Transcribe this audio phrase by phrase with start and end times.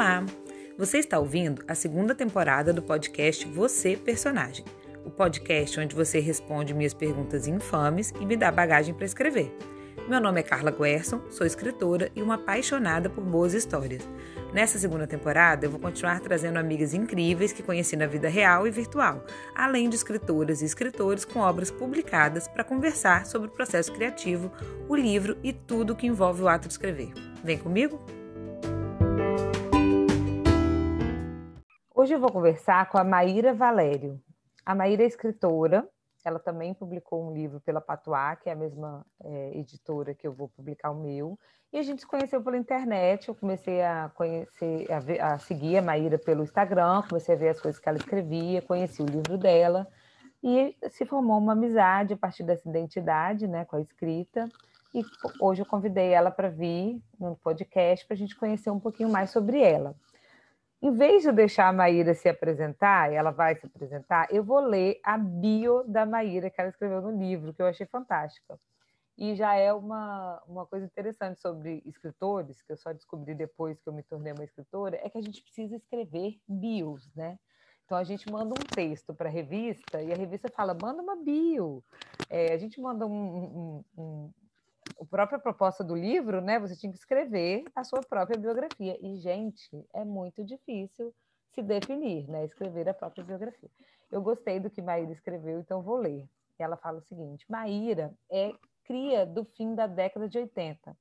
[0.00, 0.24] Olá!
[0.78, 4.64] Você está ouvindo a segunda temporada do podcast Você Personagem,
[5.04, 9.54] o podcast onde você responde minhas perguntas infames e me dá bagagem para escrever.
[10.08, 14.08] Meu nome é Carla Guerson, sou escritora e uma apaixonada por boas histórias.
[14.54, 18.70] Nessa segunda temporada, eu vou continuar trazendo amigas incríveis que conheci na vida real e
[18.70, 19.22] virtual,
[19.54, 24.50] além de escritoras e escritores com obras publicadas para conversar sobre o processo criativo,
[24.88, 27.12] o livro e tudo que envolve o ato de escrever.
[27.44, 28.02] Vem comigo?
[32.00, 34.18] Hoje eu vou conversar com a Maíra Valério.
[34.64, 35.86] A Maíra é escritora,
[36.24, 40.32] ela também publicou um livro pela Patuá, que é a mesma é, editora que eu
[40.32, 41.38] vou publicar o meu.
[41.70, 45.76] E a gente se conheceu pela internet, eu comecei a conhecer, a, ver, a seguir
[45.76, 49.36] a Maíra pelo Instagram, comecei a ver as coisas que ela escrevia, conheci o livro
[49.36, 49.86] dela,
[50.42, 54.48] e se formou uma amizade a partir dessa identidade, né, com a escrita.
[54.94, 55.02] E
[55.38, 59.28] hoje eu convidei ela para vir no podcast para a gente conhecer um pouquinho mais
[59.28, 59.94] sobre ela.
[60.82, 64.98] Em vez de deixar a Maíra se apresentar, ela vai se apresentar, eu vou ler
[65.04, 68.58] a bio da Maíra que ela escreveu no livro, que eu achei fantástica.
[69.18, 73.86] E já é uma, uma coisa interessante sobre escritores, que eu só descobri depois que
[73.86, 77.38] eu me tornei uma escritora, é que a gente precisa escrever bios, né?
[77.84, 81.16] Então a gente manda um texto para a revista e a revista fala, manda uma
[81.16, 81.84] bio.
[82.30, 84.32] É, a gente manda um, um, um,
[85.00, 86.58] a própria proposta do livro, né?
[86.60, 88.98] Você tinha que escrever a sua própria biografia.
[89.00, 91.14] E, gente, é muito difícil
[91.54, 92.44] se definir, né?
[92.44, 93.70] Escrever a própria biografia.
[94.12, 96.28] Eu gostei do que Maíra escreveu, então vou ler.
[96.58, 98.52] Ela fala o seguinte: Maíra é
[98.84, 100.94] cria do fim da década de 80.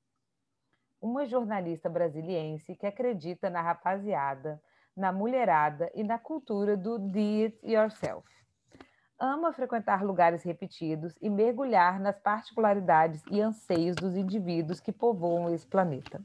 [1.01, 4.61] Uma jornalista brasiliense que acredita na rapaziada,
[4.95, 8.38] na mulherada e na cultura do do it yourself
[9.19, 15.67] ama frequentar lugares repetidos e mergulhar nas particularidades e anseios dos indivíduos que povoam esse
[15.67, 16.21] planeta.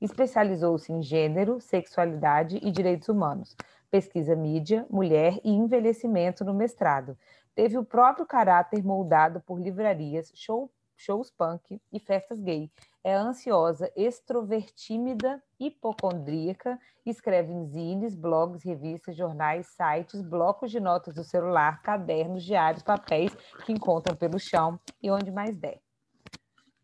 [0.00, 3.56] Especializou-se em gênero, sexualidade e direitos humanos.
[3.88, 7.16] Pesquisa mídia, mulher e envelhecimento no mestrado.
[7.54, 10.70] Teve o próprio caráter moldado por livrarias, show,
[11.02, 12.70] shows punk e festas gay
[13.04, 21.24] é ansiosa, extrovertímida, hipocondríaca, escreve em zines, blogs, revistas, jornais, sites, blocos de notas do
[21.24, 25.80] celular, cadernos, diários, papéis que encontram pelo chão e onde mais der.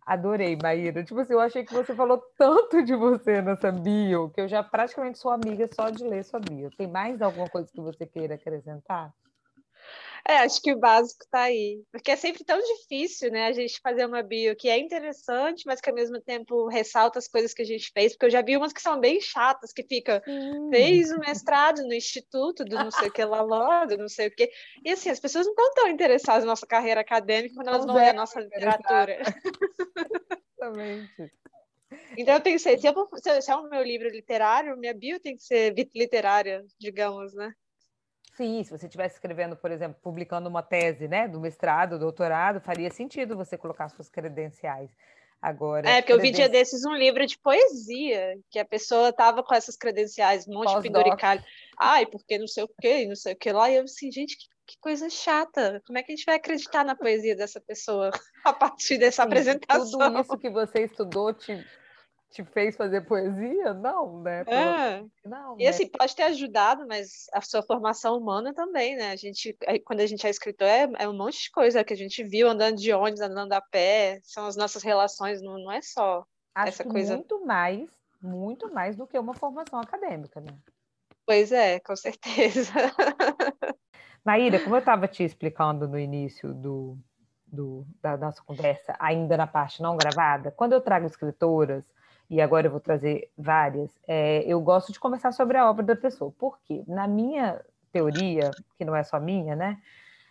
[0.05, 1.05] Adorei, Maíra.
[1.05, 4.63] Tipo assim, eu achei que você falou tanto de você nessa bio, que eu já
[4.63, 6.71] praticamente sou amiga só de ler sua bio.
[6.77, 9.13] Tem mais alguma coisa que você queira acrescentar?
[10.29, 11.83] É, acho que o básico está aí.
[11.91, 15.81] Porque é sempre tão difícil, né, a gente fazer uma bio que é interessante, mas
[15.81, 18.55] que ao mesmo tempo ressalta as coisas que a gente fez, porque eu já vi
[18.55, 20.69] umas que são bem chatas, que fica, hum.
[20.71, 24.29] fez o mestrado no instituto do não sei o que lá, lá do não sei
[24.29, 24.51] o que.
[24.85, 27.95] E assim, as pessoas não estão tão interessadas na nossa carreira acadêmica quando elas vão
[27.95, 29.19] ler a nossa literatura.
[30.61, 31.33] Exatamente.
[32.19, 33.09] Então eu pensei, se, eu,
[33.41, 37.51] se é o meu livro literário, minha bio tem que ser literária, digamos, né?
[38.39, 42.89] Sim, se você estivesse escrevendo, por exemplo, publicando uma tese, né, do mestrado, doutorado, faria
[42.89, 44.89] sentido você colocar suas credenciais.
[45.43, 49.43] Agora, é, porque eu vi dia desses um livro de poesia, que a pessoa estava
[49.43, 51.43] com essas credenciais, um monte de penduricalho.
[51.77, 53.69] Ai, porque não sei o quê, não sei o que lá.
[53.69, 55.83] E eu assim, gente, que, que, coisa chata.
[55.85, 58.11] Como é que a gente vai acreditar na poesia dessa pessoa
[58.45, 59.99] a partir dessa Sim, apresentação?
[59.99, 61.65] Tudo isso que você estudou te
[62.31, 63.73] te fez fazer poesia?
[63.75, 64.43] Não, né?
[64.47, 65.05] É.
[65.27, 65.71] Não, e né?
[65.71, 69.11] assim, pode ter ajudado, mas a sua formação humana também, né?
[69.11, 71.97] A gente, quando a gente é escritor, é, é um monte de coisa que a
[71.97, 75.81] gente viu andando de ônibus, andando a pé, são as nossas relações, não, não é
[75.81, 76.25] só
[76.55, 77.15] Acho essa coisa.
[77.15, 77.89] Muito mais,
[78.21, 80.57] muito mais do que uma formação acadêmica, né?
[81.25, 82.73] Pois é, com certeza.
[84.25, 86.99] Maíra, como eu estava te explicando no início do,
[87.47, 91.91] do, da nossa conversa, ainda na parte não gravada, quando eu trago escritoras,
[92.31, 95.97] e agora eu vou trazer várias, é, eu gosto de conversar sobre a obra da
[95.97, 96.33] pessoa.
[96.39, 96.83] Por quê?
[96.87, 99.79] Na minha teoria, que não é só minha, né?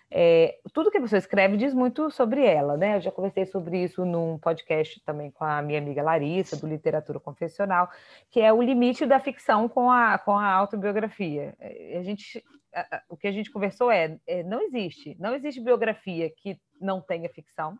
[0.10, 2.96] É, tudo que a pessoa escreve diz muito sobre ela, né?
[2.96, 7.20] Eu já conversei sobre isso num podcast também com a minha amiga Larissa, do Literatura
[7.20, 7.90] Confessional,
[8.30, 11.56] que é o limite da ficção com a, com a autobiografia.
[11.60, 12.44] É, a gente,
[12.74, 16.58] a, a, o que a gente conversou é, é, não existe, não existe biografia que
[16.80, 17.78] não tenha ficção,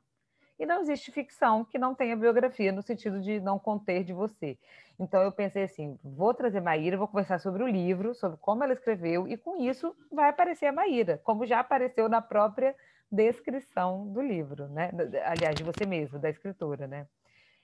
[0.60, 4.58] e não existe ficção que não tenha biografia, no sentido de não conter de você.
[5.00, 8.74] Então eu pensei assim: vou trazer Maíra, vou conversar sobre o livro, sobre como ela
[8.74, 12.76] escreveu, e com isso vai aparecer a Maíra, como já apareceu na própria
[13.12, 14.92] descrição do livro, né?
[15.26, 17.08] Aliás, de você mesmo, da escritora, né?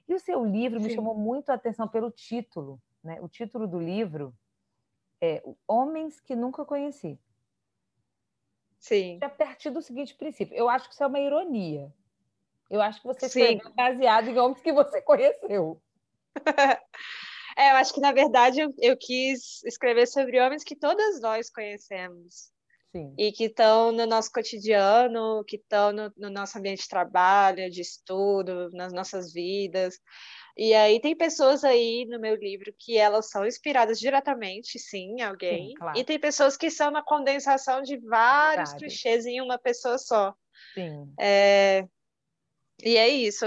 [0.08, 0.88] E o seu livro Sim.
[0.88, 3.20] me chamou muito a atenção pelo título, né?
[3.22, 4.34] O título do livro
[5.20, 7.20] é Homens que Nunca Conheci.
[8.78, 9.18] Sim.
[9.22, 11.92] A partir do seguinte princípio, eu acho que isso é uma ironia,
[12.74, 15.82] eu acho que você escreveu baseado em homens que você conheceu.
[17.56, 21.52] É, eu acho que, na verdade, eu, eu quis escrever sobre homens que todas nós
[21.52, 22.52] conhecemos.
[22.92, 23.14] Sim.
[23.16, 27.80] E que estão no nosso cotidiano, que estão no, no nosso ambiente de trabalho, de
[27.80, 30.00] estudo, nas nossas vidas.
[30.58, 35.22] E aí tem pessoas aí no meu livro que elas são inspiradas diretamente, sim, em
[35.22, 35.68] alguém.
[35.68, 36.00] Sim, claro.
[36.00, 38.78] E tem pessoas que são uma condensação de vários Verdade.
[38.78, 40.34] clichês em uma pessoa só.
[40.74, 41.14] Sim.
[41.20, 41.88] É...
[42.82, 43.46] E é isso.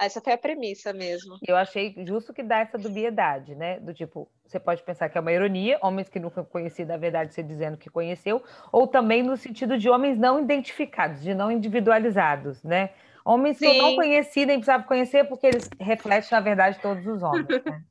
[0.00, 1.36] Essa foi a premissa mesmo.
[1.46, 3.78] Eu achei justo que dá essa dubiedade, né?
[3.80, 7.34] Do tipo, você pode pensar que é uma ironia, homens que nunca conheci, na verdade,
[7.34, 12.62] você dizendo que conheceu, ou também no sentido de homens não identificados, de não individualizados,
[12.62, 12.90] né?
[13.22, 13.66] Homens Sim.
[13.66, 17.46] que eu não conheci, nem precisava conhecer, porque eles refletem, na verdade, todos os homens.
[17.46, 17.82] Né?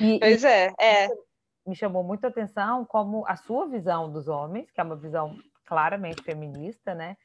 [0.00, 1.08] E, pois é, é.
[1.64, 5.36] Me chamou muito a atenção como a sua visão dos homens, que é uma visão
[5.64, 7.16] claramente feminista, né?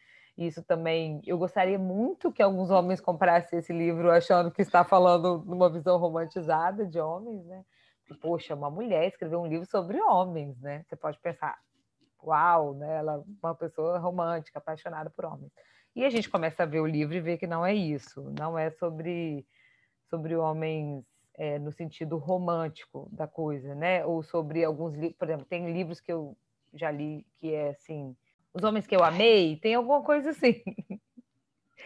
[0.48, 5.44] Isso também, eu gostaria muito que alguns homens comprassem esse livro achando que está falando
[5.46, 7.64] numa visão romantizada de homens, né?
[8.20, 10.84] Poxa, uma mulher escreveu um livro sobre homens, né?
[10.88, 11.60] Você pode pensar,
[12.24, 12.98] uau, né?
[12.98, 15.52] Ela uma pessoa romântica, apaixonada por homens.
[15.96, 18.58] E a gente começa a ver o livro e ver que não é isso, não
[18.58, 19.46] é sobre,
[20.10, 21.06] sobre homens
[21.36, 24.04] é, no sentido romântico da coisa, né?
[24.08, 26.36] Ou sobre alguns livros, por exemplo, tem livros que eu
[26.74, 28.16] já li que é assim,
[28.53, 30.62] Os Homens que Eu Amei, tem alguma coisa assim.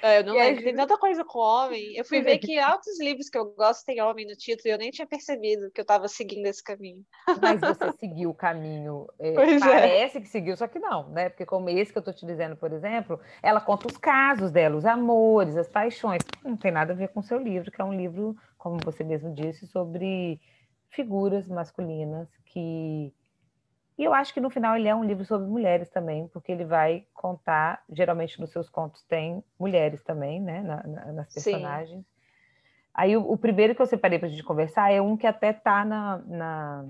[0.01, 1.95] É, eu não lembro, tem tanta coisa com homem.
[1.95, 4.77] Eu fui ver que altos livros que eu gosto tem homem no título e eu
[4.77, 7.03] nem tinha percebido que eu estava seguindo esse caminho.
[7.39, 9.07] Mas você seguiu o caminho.
[9.19, 9.59] É, é.
[9.59, 10.21] parece é.
[10.21, 11.29] que seguiu, só que não, né?
[11.29, 14.75] Porque como esse que eu estou te dizendo, por exemplo, ela conta os casos dela,
[14.75, 16.21] os amores, as paixões.
[16.43, 19.03] Não tem nada a ver com o seu livro, que é um livro, como você
[19.03, 20.39] mesmo disse, sobre
[20.89, 23.13] figuras masculinas que
[23.97, 26.65] e eu acho que no final ele é um livro sobre mulheres também, porque ele
[26.65, 31.99] vai contar, geralmente nos seus contos tem mulheres também, né, na, na, nas personagens.
[31.99, 32.05] Sim.
[32.93, 35.51] Aí o, o, primeiro que eu separei para a gente conversar é um que até
[35.51, 36.85] está na, na,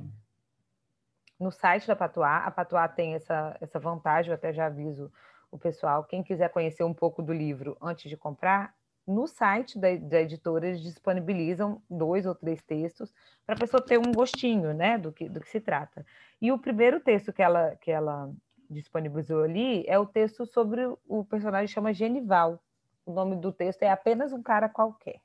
[1.40, 2.38] no site da Patuá.
[2.38, 5.12] A Patuá tem essa, essa vantagem, eu até já aviso
[5.52, 8.74] o pessoal, quem quiser conhecer um pouco do livro antes de comprar,
[9.08, 13.14] no site da, da, editora eles disponibilizam dois ou três textos
[13.46, 16.06] para a pessoa ter um gostinho né, do, que, do que se trata.
[16.42, 18.32] E o primeiro texto que ela, que ela
[18.70, 22.60] disponibilizou ali é o texto sobre o personagem chama Genival.
[23.06, 25.22] O nome do texto é apenas um cara qualquer.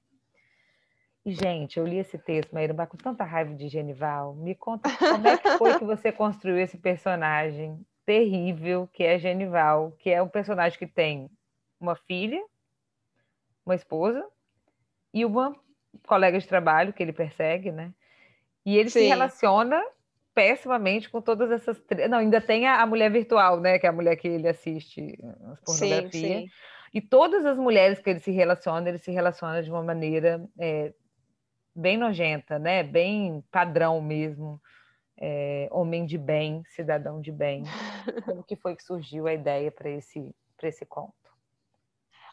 [1.24, 4.34] E, gente, eu li esse texto, Maíra, com tanta raiva de Genival.
[4.34, 9.92] Me conta como é que foi que você construiu esse personagem terrível que é Genival,
[9.98, 11.30] que é um personagem que tem
[11.78, 12.42] uma filha,
[13.70, 14.26] uma esposa
[15.14, 15.54] e uma
[16.06, 17.92] colega de trabalho que ele persegue, né?
[18.66, 19.00] E ele Sim.
[19.00, 19.82] se relaciona
[20.34, 21.82] pessimamente com todas essas.
[22.08, 23.78] Não, ainda tem a, a, mulher virtual, né?
[23.78, 25.18] Que é a mulher que ele assiste
[25.50, 26.12] as pornografias.
[26.12, 26.50] Sim, sim.
[26.92, 30.92] E todas as mulheres que ele se relaciona, ele se relaciona de uma maneira é,
[31.74, 32.82] bem nojenta, né?
[32.82, 34.60] Bem padrão mesmo.
[35.22, 37.64] É, homem de bem, cidadão de bem.
[38.24, 41.19] Como que foi que surgiu a ideia para esse, esse conto?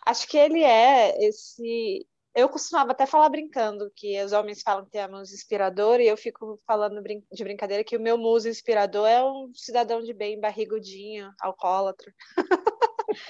[0.08, 2.08] Acho que ele é esse.
[2.34, 6.08] Eu costumava até falar brincando que os homens falam que tem a musa inspiradora, e
[6.08, 10.40] eu fico falando de brincadeira que o meu muso inspirador é um cidadão de bem,
[10.40, 12.14] barrigudinho, alcoólatra.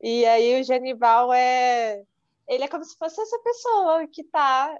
[0.00, 2.04] e aí o Genival é.
[2.46, 4.78] Ele é como se fosse essa pessoa que está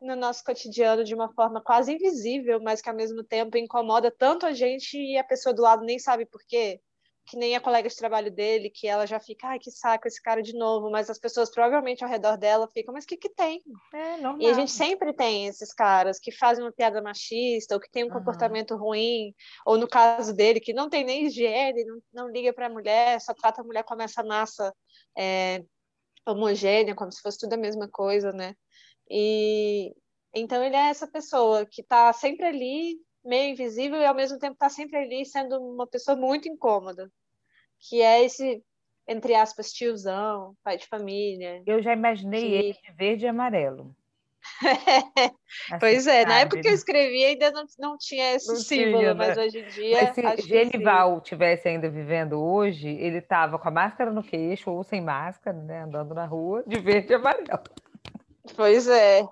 [0.00, 4.46] no nosso cotidiano de uma forma quase invisível, mas que ao mesmo tempo incomoda tanto
[4.46, 6.80] a gente e a pessoa do lado nem sabe por quê
[7.24, 10.20] que nem a colega de trabalho dele, que ela já fica, ai, que saco esse
[10.20, 13.28] cara de novo, mas as pessoas provavelmente ao redor dela ficam, mas o que que
[13.28, 13.62] tem?
[13.94, 14.20] É.
[14.40, 18.04] E a gente sempre tem esses caras que fazem uma piada machista, ou que tem
[18.04, 18.14] um uhum.
[18.14, 22.66] comportamento ruim, ou no caso dele, que não tem nem higiene, não, não liga para
[22.66, 24.74] a mulher, só trata a mulher como essa massa
[25.16, 25.62] é,
[26.26, 28.54] homogênea, como se fosse tudo a mesma coisa, né?
[29.10, 29.94] E
[30.34, 34.54] então ele é essa pessoa que está sempre ali meio invisível e ao mesmo tempo
[34.54, 37.10] está sempre ali sendo uma pessoa muito incômoda,
[37.78, 38.62] que é esse
[39.06, 41.62] entre aspas tiozão, pai de família.
[41.66, 42.54] Eu já imaginei que...
[42.54, 43.94] ele de verde e amarelo.
[45.78, 49.14] pois é, na época que eu escrevi ainda não, não tinha esse não símbolo, tinha,
[49.14, 49.26] né?
[49.26, 50.02] mas hoje em dia.
[50.02, 54.82] Mas se Genival tivesse ainda vivendo hoje, ele estava com a máscara no queixo ou
[54.82, 57.62] sem máscara, né, andando na rua, de verde e amarelo.
[58.56, 59.24] Pois é.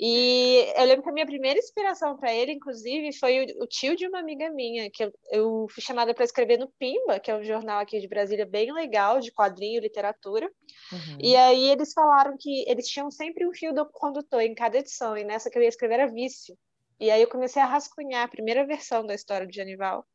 [0.00, 3.96] E eu lembro que a minha primeira inspiração para ele, inclusive, foi o, o, tio
[3.96, 7.36] de uma amiga minha, que eu, eu fui chamada para escrever no Pimba, que é
[7.36, 10.48] um jornal aqui de Brasília bem legal, de quadrinho, literatura.
[10.92, 11.18] Uhum.
[11.20, 15.16] E aí eles falaram que eles tinham sempre um fio do condutor em cada edição,
[15.16, 16.56] e nessa que eu ia escrever era vício.
[17.00, 20.06] E aí eu comecei a rascunhar a primeira versão da história de Janival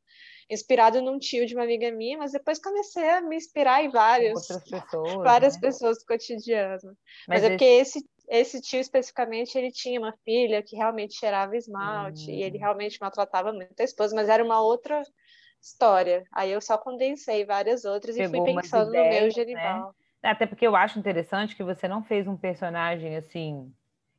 [0.49, 4.47] inspirado num tio de uma amiga minha, mas depois comecei a me inspirar em várias,
[4.47, 5.61] pessoas, várias né?
[5.61, 6.97] pessoas do cotidiano.
[7.27, 7.49] Mas, mas é esse...
[7.49, 12.57] porque esse, esse tio especificamente, ele tinha uma filha que realmente cheirava esmalte, e ele
[12.57, 12.61] hum.
[12.61, 15.01] realmente maltratava muito a esposa, mas era uma outra
[15.61, 16.23] história.
[16.31, 19.31] Aí eu só condensei várias outras Pegou e fui pensando ideias, no meu?
[19.31, 19.95] Genival.
[20.21, 20.29] Né?
[20.29, 23.73] Até porque eu acho interessante que você não fez um personagem assim.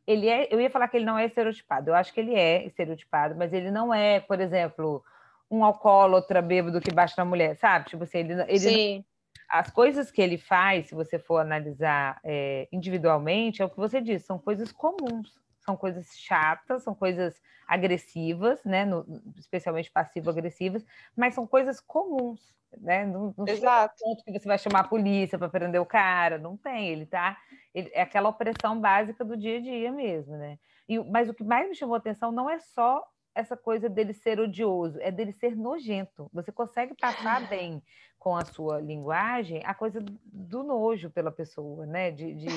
[0.06, 1.90] Ele é, eu ia falar que ele não é estereotipado.
[1.90, 5.02] Eu acho que ele é estereotipado, mas ele não é, por exemplo,
[5.50, 7.88] um alcoólatra bêbado que bate na mulher, sabe?
[7.88, 9.04] Tipo assim, ele, ele Sim.
[9.48, 14.00] As coisas que ele faz, se você for analisar é, individualmente, é o que você
[14.00, 18.84] disse, são coisas comuns, são coisas chatas, são coisas agressivas, né?
[18.84, 19.04] No,
[19.38, 20.84] especialmente passivo-agressivas,
[21.16, 23.04] mas são coisas comuns, né?
[23.06, 23.94] Não, não Exato.
[24.00, 27.36] ponto que você vai chamar a polícia para prender o cara, não tem, ele tá.
[27.74, 30.58] Ele, é aquela opressão básica do dia a dia mesmo, né?
[30.88, 33.02] E, mas o que mais me chamou a atenção não é só
[33.34, 36.30] essa coisa dele ser odioso, é dele ser nojento.
[36.32, 37.82] Você consegue passar bem
[38.18, 42.10] com a sua linguagem a coisa do nojo pela pessoa, né?
[42.10, 42.48] De, de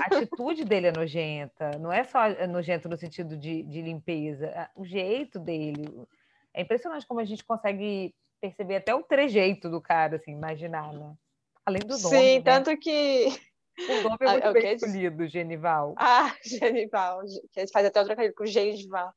[0.00, 4.84] a atitude dele é nojenta, não é só nojento no sentido de, de limpeza, o
[4.84, 6.06] jeito dele.
[6.54, 11.14] É impressionante como a gente consegue perceber até o trejeito do cara, assim, imaginar, né?
[11.64, 12.16] Além do nome.
[12.16, 12.40] Sim, né?
[12.40, 13.28] tanto que
[13.78, 15.94] o nome é ah, muito ah, bem escolhido, Genival.
[15.98, 17.20] Ah, Genival,
[17.52, 19.12] que faz até o trocadilho com Genival.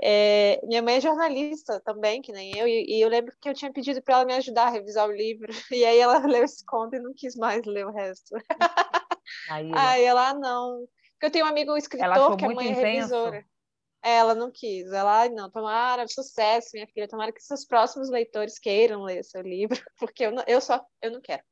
[0.00, 3.54] É, minha mãe é jornalista também, que nem eu, e, e eu lembro que eu
[3.54, 6.64] tinha pedido para ela me ajudar a revisar o livro, e aí ela leu esse
[6.64, 8.36] conto e não quis mais ler o resto.
[9.50, 10.86] Aí, aí ela, ah, não.
[11.12, 13.44] Porque eu tenho um amigo escritor que a mãe é revisora.
[14.00, 14.92] Ela não quis.
[14.92, 17.08] Ela, não, tomara, sucesso, minha filha.
[17.08, 21.10] Tomara que seus próximos leitores queiram ler seu livro, porque eu, não, eu só eu
[21.10, 21.42] não quero.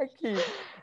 [0.00, 0.34] Aqui.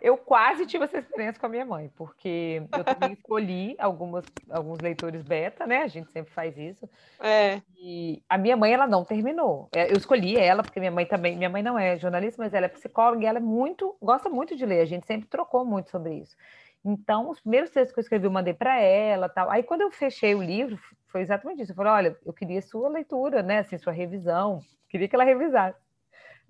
[0.01, 4.79] Eu quase tive essa experiência com a minha mãe, porque eu também escolhi algumas, alguns
[4.79, 5.83] leitores beta, né?
[5.83, 6.89] A gente sempre faz isso.
[7.19, 7.61] É.
[7.77, 9.69] E a minha mãe, ela não terminou.
[9.75, 12.67] É, eu escolhi ela, porque minha mãe também, minha mãe não é jornalista, mas ela
[12.67, 14.79] é psicóloga e ela é muito, gosta muito de ler.
[14.79, 16.35] A gente sempre trocou muito sobre isso.
[16.83, 19.51] Então, os primeiros textos que eu escrevi, eu mandei para ela, tal.
[19.51, 21.73] Aí, quando eu fechei o livro, foi exatamente isso.
[21.73, 23.59] Eu falei, olha, eu queria sua leitura, né?
[23.59, 24.61] Assim, sua revisão.
[24.89, 25.77] Queria que ela revisasse.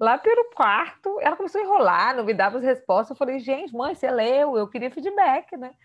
[0.01, 3.12] Lá pelo quarto, ela começou a enrolar, não me dava as respostas.
[3.12, 5.75] Eu falei, gente, mãe, você leu, eu queria feedback, né?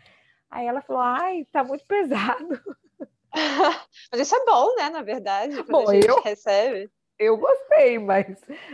[0.50, 2.48] Aí ela falou, ai, tá muito pesado.
[4.10, 6.90] Mas isso é bom, né, na verdade, quando bom, a gente eu, recebe.
[7.18, 8.26] Eu gostei, mas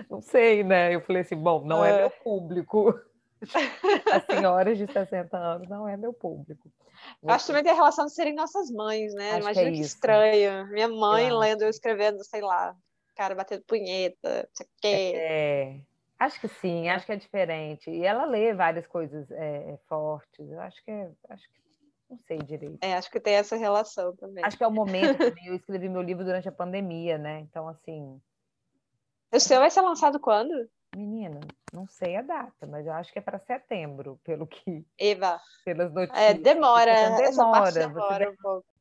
[0.09, 0.95] não sei, né?
[0.95, 2.95] Eu falei assim, bom, não é, é meu público.
[4.13, 6.71] As senhoras de 60 anos não é meu público.
[7.27, 9.31] Acho também que a relação de serem nossas mães, né?
[9.31, 10.69] Acho Imagina que, é que estranho.
[10.69, 12.77] Minha mãe eu lendo, eu escrevendo, sei lá,
[13.14, 15.12] cara batendo punheta, não sei o quê.
[15.16, 15.81] É,
[16.19, 17.90] acho que sim, acho que é diferente.
[17.90, 20.50] E ela lê várias coisas é, fortes.
[20.50, 21.62] Eu acho que é, acho que
[22.11, 22.78] não sei direito.
[22.83, 24.45] É, acho que tem essa relação também.
[24.45, 25.47] Acho que é o momento também.
[25.47, 27.40] Eu escrevi meu livro durante a pandemia, né?
[27.40, 28.21] Então, assim.
[29.33, 30.69] O seu vai ser lançado quando?
[30.95, 31.40] Menina,
[31.73, 34.85] não sei a data, mas eu acho que é para setembro, pelo que.
[34.99, 35.40] Eva.
[35.64, 36.23] Pelas é, notícias.
[36.23, 36.92] É, demora.
[36.92, 37.28] Então, demora.
[37.28, 38.72] Essa parte demora um pouco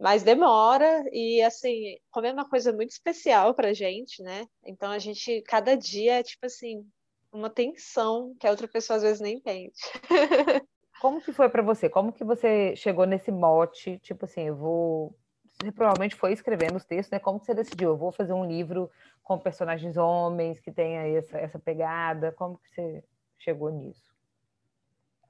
[0.00, 4.46] mas demora e assim, como é uma coisa muito especial pra gente, né?
[4.64, 6.86] Então a gente cada dia é tipo assim,
[7.30, 9.74] uma tensão que a outra pessoa às vezes nem entende.
[11.00, 11.88] Como que foi para você?
[11.88, 13.98] Como que você chegou nesse mote?
[13.98, 15.14] Tipo assim, eu vou
[15.62, 17.18] você provavelmente foi escrevendo os textos, né?
[17.18, 17.90] Como que você decidiu?
[17.90, 18.90] Eu vou fazer um livro
[19.22, 22.32] com personagens homens que tenha essa, essa pegada.
[22.32, 23.04] Como que você
[23.38, 24.09] chegou nisso?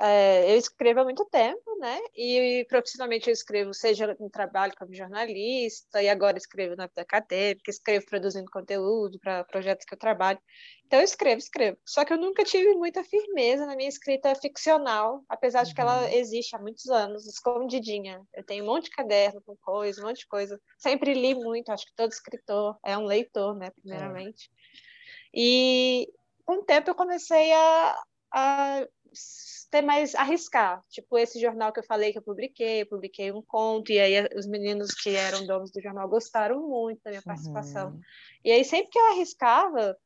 [0.02, 2.00] É, eu escrevo há muito tempo, né?
[2.16, 8.06] E profissionalmente eu escrevo, seja no trabalho como jornalista, e agora escrevo na acadêmica, escrevo
[8.06, 10.38] produzindo conteúdo para projetos que eu trabalho.
[10.86, 11.76] Então eu escrevo, escrevo.
[11.84, 16.00] Só que eu nunca tive muita firmeza na minha escrita ficcional, apesar de que ela
[16.00, 16.08] uhum.
[16.08, 18.22] existe há muitos anos, escondidinha.
[18.34, 20.58] Eu tenho um monte de caderno com coisa, um monte de coisa.
[20.78, 23.70] Sempre li muito, acho que todo escritor é um leitor, né?
[23.70, 24.50] Primeiramente.
[24.50, 24.80] É.
[25.34, 26.08] E
[26.46, 28.02] com o tempo eu comecei a,
[28.32, 28.86] a
[29.70, 30.82] ter mais arriscar.
[30.88, 34.28] Tipo, esse jornal que eu falei que eu publiquei, eu publiquei um conto, e aí
[34.36, 37.90] os meninos que eram donos do jornal gostaram muito da minha participação.
[37.90, 38.00] Uhum.
[38.44, 39.96] E aí, sempre que eu arriscava,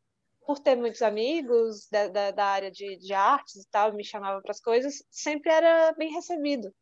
[0.46, 4.42] por ter muitos amigos da, da, da área de, de artes e tal, me chamava
[4.42, 6.72] para as coisas, sempre era bem recebido.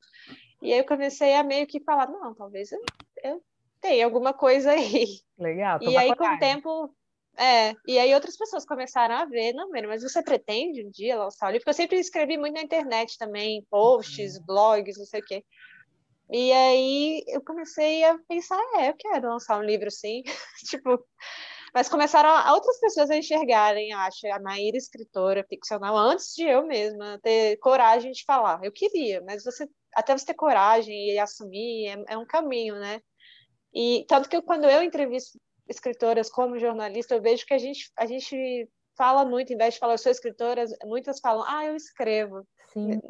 [0.60, 2.80] E aí eu comecei a meio que falar, não, talvez eu,
[3.22, 3.42] eu
[3.80, 5.06] tenha alguma coisa aí.
[5.38, 5.78] Legal.
[5.82, 6.16] E aí, coragem.
[6.16, 6.96] com o tempo,
[7.38, 11.46] é, e aí outras pessoas começaram a ver, não, mas você pretende um dia lançar
[11.46, 11.64] o livro?
[11.64, 14.44] Porque eu sempre escrevi muito na internet também, posts, uhum.
[14.46, 15.44] blogs, não sei o quê.
[16.30, 20.22] E aí eu comecei a pensar, é, eu quero lançar um livro sim,
[20.68, 21.02] tipo,
[21.74, 26.66] mas começaram a, outras pessoas a enxergarem, acho, a Maíra escritora ficcional, antes de eu
[26.66, 28.60] mesma ter coragem de falar.
[28.62, 33.00] Eu queria, mas você até você ter coragem e assumir é, é um caminho, né?
[33.74, 37.90] E tanto que eu, quando eu entrevisto escritoras como jornalista, eu vejo que a gente,
[37.98, 41.76] a gente fala muito, em vez de falar eu sou escritora, muitas falam, ah, eu
[41.76, 42.46] escrevo.
[42.72, 43.00] Sim.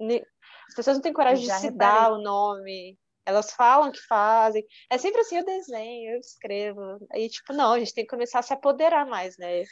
[0.68, 1.78] As pessoas não têm coragem de se reparei.
[1.78, 2.98] dar o nome.
[3.24, 4.64] Elas falam que fazem.
[4.90, 6.80] É sempre assim, eu desenho, eu escrevo.
[7.12, 9.62] Aí, tipo, não, a gente tem que começar a se apoderar mais, né?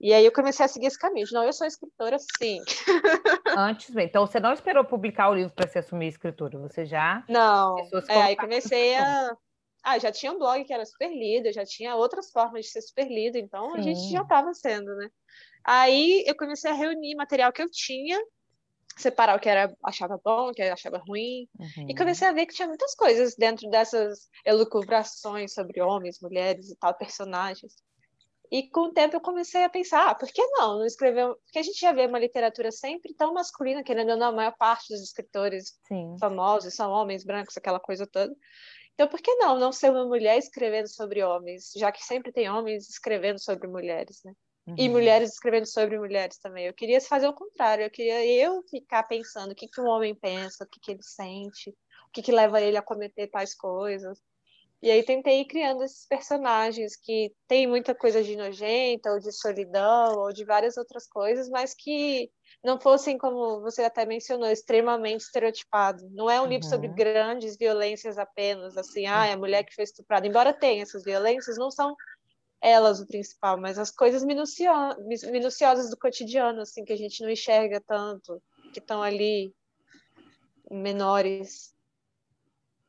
[0.00, 1.26] E aí eu comecei a seguir esse caminho.
[1.32, 2.60] Não, eu sou escritora, sim.
[3.58, 7.24] Antes, então você não esperou publicar o livro para se assumir escritora, você já?
[7.28, 7.76] Não.
[8.08, 9.36] É, aí comecei a.
[9.82, 12.82] Ah, já tinha um blog que era super lido, já tinha outras formas de ser
[12.82, 13.78] super lido, então sim.
[13.78, 15.10] a gente já estava sendo, né?
[15.64, 18.18] Aí eu comecei a reunir material que eu tinha,
[18.96, 21.86] separar o que era achava bom, o que achava ruim, uhum.
[21.88, 26.76] e comecei a ver que tinha muitas coisas dentro dessas elucubrações sobre homens, mulheres e
[26.76, 27.74] tal, personagens.
[28.50, 30.78] E com o tempo eu comecei a pensar, ah, por que não?
[30.78, 31.32] Não escrever.
[31.44, 34.56] Porque a gente já vê uma literatura sempre tão masculina, querendo ou não, a maior
[34.58, 36.16] parte dos escritores Sim.
[36.18, 38.34] famosos são homens brancos, aquela coisa toda.
[39.00, 42.50] Então, por que não não ser uma mulher escrevendo sobre homens, já que sempre tem
[42.50, 44.34] homens escrevendo sobre mulheres, né?
[44.66, 44.74] Uhum.
[44.76, 46.66] E mulheres escrevendo sobre mulheres também.
[46.66, 50.14] Eu queria fazer o contrário, eu queria eu ficar pensando o que, que um homem
[50.14, 54.18] pensa, o que, que ele sente, o que, que leva ele a cometer tais coisas.
[54.82, 59.30] E aí tentei ir criando esses personagens que tem muita coisa de nojenta, ou de
[59.30, 62.30] solidão, ou de várias outras coisas, mas que
[62.64, 66.08] não fossem, como você até mencionou, extremamente estereotipado.
[66.12, 66.48] Não é um uhum.
[66.48, 66.94] livro sobre uhum.
[66.94, 70.26] grandes violências apenas, assim, ah, é a mulher que foi estuprada.
[70.26, 71.94] Embora tenha essas violências, não são
[72.62, 74.70] elas o principal, mas as coisas minucio
[75.32, 79.54] minuciosas do cotidiano, assim, que a gente não enxerga tanto, que estão ali
[80.70, 81.74] menores.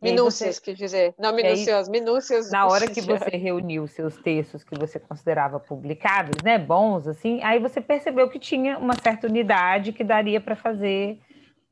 [0.01, 0.61] Minúcias, você...
[0.61, 1.13] quer dizer.
[1.17, 2.51] Não minuciosas, minúcias.
[2.51, 7.59] Na hora que você reuniu seus textos que você considerava publicáveis, né, bons, assim, aí
[7.59, 11.19] você percebeu que tinha uma certa unidade que daria para fazer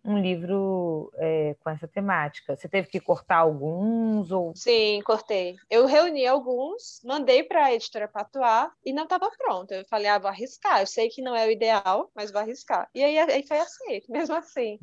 [0.04, 2.56] um livro é, com essa temática.
[2.56, 4.56] Você teve que cortar alguns ou?
[4.56, 5.58] Sim, cortei.
[5.70, 9.72] Eu reuni alguns, mandei para a editora Patuá e não estava pronto.
[9.74, 10.82] Eu falei, ah, vou arriscar.
[10.82, 12.90] Eu sei que não é o ideal, mas vou arriscar.
[12.96, 14.80] E aí, aí foi aceito, mesmo assim.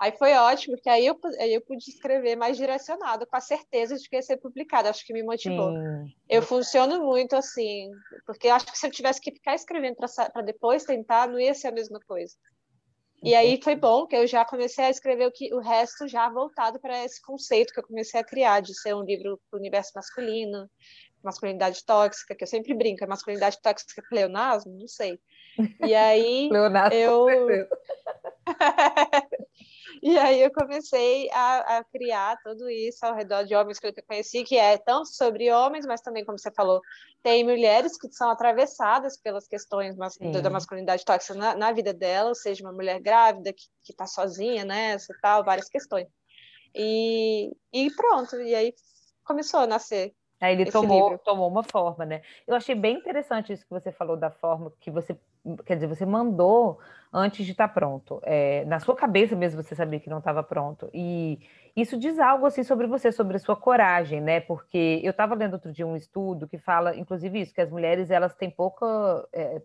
[0.00, 3.96] aí foi ótimo, porque aí eu, aí eu pude escrever mais direcionado, com a certeza
[3.96, 4.88] de que ia ser publicado.
[4.88, 5.72] Acho que me motivou.
[5.72, 6.12] Sim.
[6.28, 7.90] Eu funciono muito assim,
[8.26, 11.68] porque acho que se eu tivesse que ficar escrevendo para depois tentar, não ia ser
[11.68, 12.34] a mesma coisa.
[13.26, 16.28] E aí foi bom que eu já comecei a escrever o, que, o resto já
[16.30, 19.60] voltado para esse conceito que eu comecei a criar, de ser um livro para o
[19.60, 20.70] universo masculino,
[21.24, 24.78] masculinidade tóxica, que eu sempre brinco, é masculinidade tóxica pleonasmo?
[24.78, 25.18] Não sei.
[25.84, 26.48] E aí
[26.94, 27.26] eu...
[30.16, 33.94] E aí eu comecei a, a, criar tudo isso ao redor de homens que eu
[34.08, 36.80] conheci, que é tanto sobre homens, mas também, como você falou,
[37.22, 42.40] tem mulheres que são atravessadas pelas questões mas, da masculinidade tóxica na, na, vida delas,
[42.40, 46.08] seja uma mulher grávida que está sozinha nessa e tal, várias questões.
[46.74, 48.74] E, e pronto, e aí
[49.22, 52.20] começou a nascer Aí ele tomou, tomou uma forma, né?
[52.46, 55.16] Eu achei bem interessante isso que você falou da forma que você,
[55.64, 56.78] quer dizer, você mandou
[57.10, 58.20] antes de estar tá pronto.
[58.22, 60.90] É, na sua cabeça mesmo você sabia que não estava pronto.
[60.92, 61.40] E
[61.74, 64.40] isso diz algo assim sobre você, sobre a sua coragem, né?
[64.40, 68.10] Porque eu estava lendo outro dia um estudo que fala, inclusive isso, que as mulheres
[68.10, 69.62] elas têm pouca, é,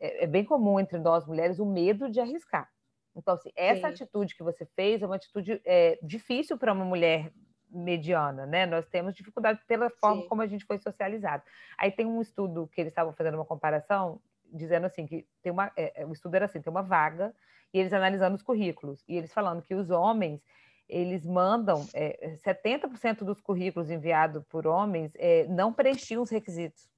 [0.00, 2.68] é, é bem comum entre nós mulheres o medo de arriscar.
[3.14, 3.94] Então, assim, essa Sim.
[3.94, 7.30] atitude que você fez é uma atitude é, difícil para uma mulher
[7.72, 8.66] mediana, né?
[8.66, 10.28] Nós temos dificuldade pela forma Sim.
[10.28, 11.42] como a gente foi socializado.
[11.78, 14.20] Aí tem um estudo que eles estavam fazendo uma comparação,
[14.52, 17.34] dizendo assim que tem uma, é, é, o estudo era assim, tem uma vaga
[17.72, 20.42] e eles analisando os currículos e eles falando que os homens
[20.88, 26.90] eles mandam é, 70% dos currículos enviados por homens é, não preenchiam os requisitos.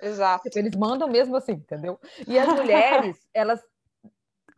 [0.00, 0.42] Exato.
[0.42, 1.98] Tipo, eles mandam mesmo assim, entendeu?
[2.26, 3.62] E as mulheres, elas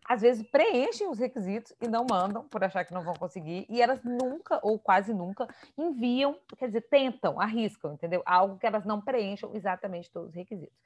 [0.08, 3.82] às vezes preenchem os requisitos e não mandam por achar que não vão conseguir, e
[3.82, 8.22] elas nunca, ou quase nunca, enviam, quer dizer, tentam, arriscam, entendeu?
[8.24, 10.76] Algo que elas não preencham exatamente todos os requisitos.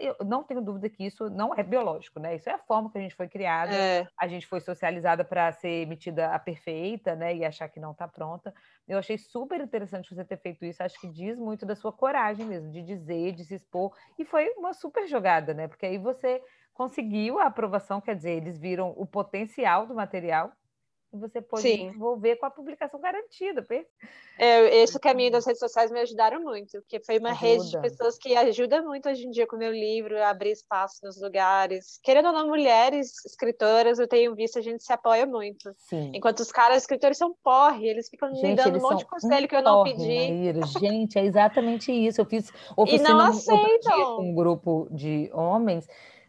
[0.00, 2.34] Eu não tenho dúvida que isso não é biológico, né?
[2.34, 4.08] Isso é a forma que a gente foi criada, é.
[4.18, 7.34] a gente foi socializada para ser metida a perfeita, né?
[7.34, 8.52] E achar que não está pronta.
[8.88, 12.44] Eu achei super interessante você ter feito isso, acho que diz muito da sua coragem
[12.44, 15.68] mesmo, de dizer, de se expor, e foi uma super jogada, né?
[15.68, 16.42] Porque aí você
[16.78, 20.52] conseguiu a aprovação, quer dizer, eles viram o potencial do material
[21.12, 21.86] e você pode Sim.
[21.86, 23.66] envolver com a publicação garantida.
[24.38, 27.46] É, esse caminho das redes sociais me ajudaram muito, porque foi uma Ajuda.
[27.46, 30.50] rede de pessoas que ajuda muito hoje em dia com o meu livro, a abrir
[30.50, 31.98] espaço nos lugares.
[32.02, 35.72] Querendo ou não, mulheres escritoras, eu tenho visto, a gente se apoia muito.
[35.78, 36.12] Sim.
[36.14, 39.46] Enquanto os caras escritores são porre, eles ficam gente, me dando um monte de conselho
[39.46, 40.06] um que eu não porre, pedi.
[40.06, 40.60] Maíra.
[40.78, 42.20] Gente, é exatamente isso.
[42.20, 44.20] Eu fiz oficina e não aceitam.
[44.20, 45.88] um grupo de homens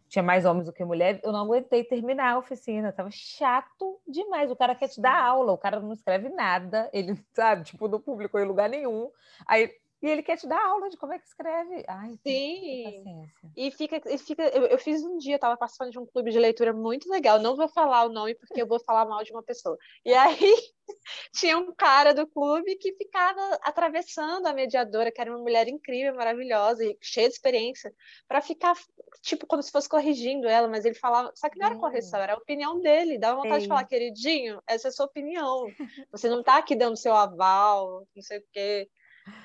[0.09, 4.51] tinha mais homens do que mulheres, eu não aguentei terminar a oficina, tava chato demais.
[4.51, 8.01] O cara quer te dar aula, o cara não escreve nada, ele, sabe, tipo, não
[8.01, 9.11] publicou em lugar nenhum.
[9.45, 11.83] Aí E ele quer te dar aula de como é que escreve.
[11.87, 13.27] Ai, Sim.
[13.55, 16.31] E fica, e fica eu, eu, fiz um dia, eu estava participando de um clube
[16.31, 17.39] de leitura muito legal.
[17.39, 19.77] Não vou falar o nome porque eu vou falar mal de uma pessoa.
[20.05, 20.37] E aí
[21.35, 26.15] tinha um cara do clube que ficava atravessando a mediadora, que era uma mulher incrível,
[26.15, 27.93] maravilhosa e cheia de experiência,
[28.25, 28.77] para ficar
[29.21, 31.81] tipo como se fosse corrigindo ela, mas ele falava, só que não era hum.
[31.81, 33.17] correção, era a opinião dele.
[33.17, 33.61] Dava vontade Ei.
[33.63, 35.65] de falar, queridinho, essa é a sua opinião.
[36.09, 38.89] Você não está aqui dando seu aval, não sei o quê.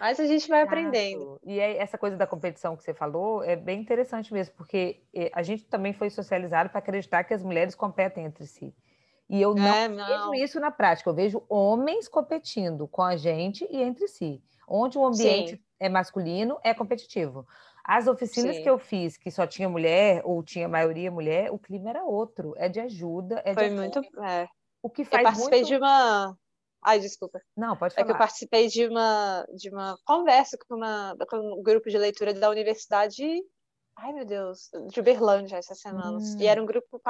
[0.01, 1.41] Mas a gente vai aprendendo.
[1.45, 5.31] E aí, essa coisa da competição que você falou é bem interessante mesmo, porque eh,
[5.35, 8.75] a gente também foi socializado para acreditar que as mulheres competem entre si.
[9.29, 11.09] E eu não, é, não, vejo isso na prática.
[11.09, 14.43] Eu vejo homens competindo com a gente e entre si.
[14.69, 15.63] Onde o ambiente Sim.
[15.81, 17.47] é masculino, é competitivo.
[17.85, 18.63] As oficinas Sim.
[18.63, 22.55] que eu fiz, que só tinha mulher, ou tinha maioria mulher, o clima era outro.
[22.57, 24.01] É de ajuda, é Foi de muito.
[24.23, 24.49] É.
[24.83, 25.69] O que faz eu participei muito...
[25.69, 26.37] de uma
[26.85, 27.41] Ai, desculpa.
[27.57, 28.05] Não, pode falar.
[28.05, 31.97] É que eu participei de uma, de uma conversa com, uma, com um grupo de
[31.97, 33.25] leitura da Universidade,
[33.97, 36.35] ai meu Deus, de Uberlândia essas semanas.
[36.35, 36.41] Hum.
[36.41, 37.01] E era um grupo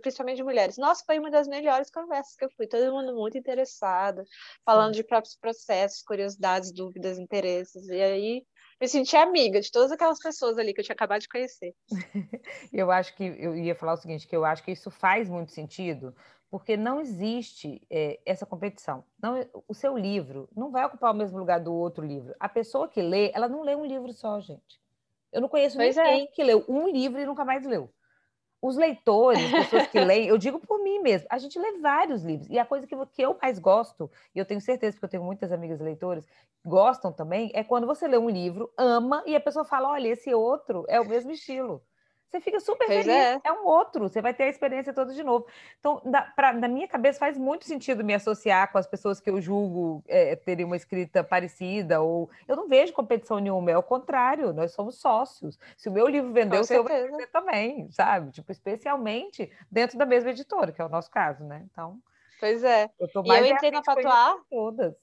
[0.00, 0.78] principalmente de mulheres.
[0.78, 2.66] Nossa, foi uma das melhores conversas que eu fui.
[2.66, 4.22] Todo mundo muito interessado,
[4.64, 5.02] falando Sim.
[5.02, 7.86] de próprios processos, curiosidades, dúvidas, interesses.
[7.88, 8.42] E aí
[8.80, 11.74] me senti amiga de todas aquelas pessoas ali que eu tinha acabado de conhecer.
[12.72, 15.50] eu acho que eu ia falar o seguinte, que eu acho que isso faz muito
[15.50, 16.14] sentido,
[16.50, 19.04] porque não existe é, essa competição.
[19.20, 19.34] Não,
[19.66, 22.34] o seu livro não vai ocupar o mesmo lugar do outro livro.
[22.40, 24.80] A pessoa que lê, ela não lê um livro só, gente.
[25.30, 26.02] Eu não conheço pois é.
[26.02, 26.26] ninguém é.
[26.28, 27.90] que leu um livro e nunca mais leu.
[28.60, 32.48] Os leitores, pessoas que leem, eu digo por mim mesmo, a gente lê vários livros.
[32.48, 35.22] E a coisa que, que eu mais gosto, e eu tenho certeza, porque eu tenho
[35.22, 36.26] muitas amigas leitoras,
[36.64, 40.34] gostam também, é quando você lê um livro, ama, e a pessoa fala: olha, esse
[40.34, 41.82] outro é o mesmo estilo.
[42.30, 43.08] Você fica super pois feliz.
[43.08, 43.40] É.
[43.42, 43.52] é.
[43.52, 45.46] um outro, você vai ter a experiência toda de novo.
[45.80, 49.30] Então, da, pra, na minha cabeça, faz muito sentido me associar com as pessoas que
[49.30, 53.82] eu julgo é, terem uma escrita parecida, ou eu não vejo competição nenhuma, é o
[53.82, 55.58] contrário, nós somos sócios.
[55.76, 58.30] Se o meu livro vendeu, o seu vai vender também, sabe?
[58.30, 61.64] Tipo, especialmente dentro da mesma editora, que é o nosso caso, né?
[61.70, 61.98] Então.
[62.38, 62.90] Pois é.
[63.00, 64.38] Eu tô mais e eu entrei na Patuá.
[64.50, 64.94] Todas.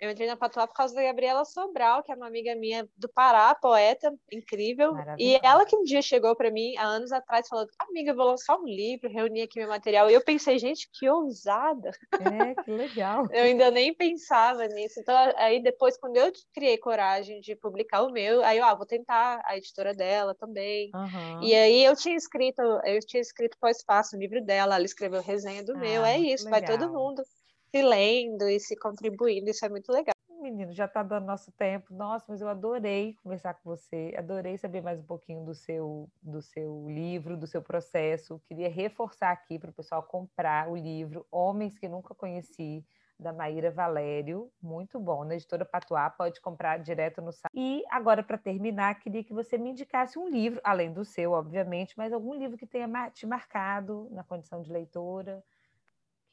[0.00, 3.08] Eu entrei na Patuá por causa da Gabriela Sobral, que é uma amiga minha do
[3.08, 4.94] Pará, poeta incrível.
[5.18, 8.26] E ela que um dia chegou para mim, há anos atrás, falando: Amiga, eu vou
[8.26, 10.08] lançar um livro, reunir aqui meu material.
[10.08, 11.90] E eu pensei, gente, que ousada!
[12.12, 13.26] É, que legal.
[13.32, 15.00] eu ainda nem pensava nisso.
[15.00, 18.86] Então, aí depois, quando eu criei coragem de publicar o meu, aí eu, ah, vou
[18.86, 20.92] tentar a editora dela também.
[20.94, 21.42] Uhum.
[21.42, 25.64] E aí eu tinha escrito, eu tinha escrito pós-fácil o livro dela, ela escreveu resenha
[25.64, 26.04] do ah, meu.
[26.04, 26.60] É isso, legal.
[26.60, 27.22] vai todo mundo
[27.70, 30.12] se lendo e se contribuindo, isso é muito legal.
[30.40, 31.92] Menino, já está dando nosso tempo.
[31.92, 36.40] Nossa, mas eu adorei conversar com você, adorei saber mais um pouquinho do seu, do
[36.40, 38.40] seu livro, do seu processo.
[38.46, 42.84] Queria reforçar aqui para o pessoal comprar o livro Homens que Nunca Conheci,
[43.18, 47.50] da Maíra Valério, muito bom, na editora Patuá, pode comprar direto no site.
[47.52, 51.94] E agora, para terminar, queria que você me indicasse um livro, além do seu, obviamente,
[51.96, 55.42] mas algum livro que tenha te marcado na condição de leitora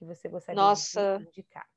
[0.06, 1.18] que você gostaria Nossa.
[1.20, 1.68] de indicar?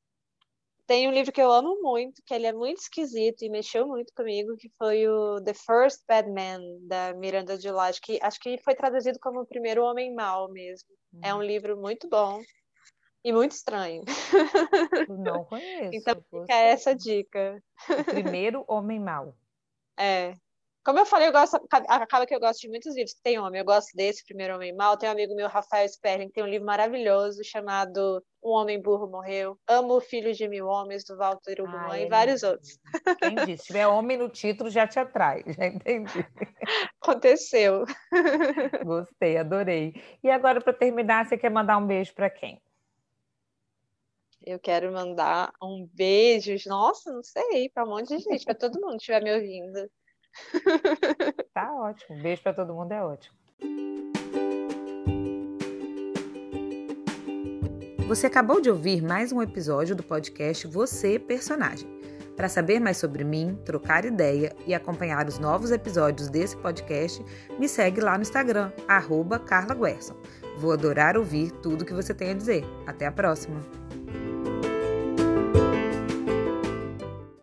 [0.86, 4.12] Tem um livro que eu amo muito, que ele é muito esquisito e mexeu muito
[4.14, 8.74] comigo, que foi o The First Bad Man, da Miranda July, que acho que foi
[8.74, 10.88] traduzido como o primeiro homem mau mesmo.
[11.12, 11.20] Hum.
[11.22, 11.42] É um hum.
[11.42, 12.40] livro muito bom
[13.22, 14.02] e muito estranho.
[15.08, 15.90] Não conheço.
[15.92, 17.62] então fica essa dica.
[17.90, 19.34] O primeiro homem mau.
[19.98, 20.32] É.
[20.88, 23.60] Como eu falei, eu gosto, acaba que eu gosto de muitos livros que tem homem.
[23.60, 24.96] Eu gosto desse, Primeiro Homem Mal.
[24.96, 29.06] Tem um amigo meu, Rafael Sperling, que tem um livro maravilhoso chamado Um Homem Burro
[29.06, 29.58] Morreu.
[29.68, 32.78] Amo o Filho de Mil Homens, do Walter Ugman, ah, e vários outros.
[33.46, 33.58] Disse?
[33.58, 35.44] Se tiver homem no título, já te atrai.
[35.46, 36.26] Já entendi.
[37.02, 37.84] Aconteceu.
[38.82, 39.92] Gostei, adorei.
[40.24, 42.62] E agora, para terminar, você quer mandar um beijo para quem?
[44.42, 48.80] Eu quero mandar um beijo, nossa, não sei, para um monte de gente, para todo
[48.80, 49.90] mundo que estiver me ouvindo.
[51.54, 52.22] Tá ótimo.
[52.22, 53.36] Beijo para todo mundo, é ótimo.
[58.06, 61.86] Você acabou de ouvir mais um episódio do podcast Você Personagem.
[62.36, 67.22] Para saber mais sobre mim, trocar ideia e acompanhar os novos episódios desse podcast,
[67.58, 70.14] me segue lá no Instagram, arroba Carla Guerson.
[70.56, 72.64] Vou adorar ouvir tudo que você tem a dizer.
[72.86, 73.87] Até a próxima!